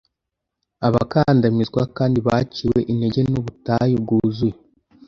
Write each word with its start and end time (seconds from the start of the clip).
Abakandamizwa 0.87 1.81
kandi 1.97 2.17
baciwe 2.27 2.79
intege 2.91 3.21
nubutayu 3.31 3.95
bwuzuye 4.03 4.57